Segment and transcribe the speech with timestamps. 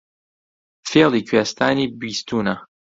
[0.89, 2.55] فێڵی کوێستانی بیستوونە